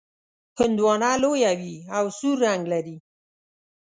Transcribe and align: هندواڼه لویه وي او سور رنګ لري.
هندواڼه 0.59 1.11
لویه 1.23 1.51
وي 1.59 1.75
او 1.97 2.05
سور 2.17 2.37
رنګ 2.45 2.61
لري. 2.73 2.97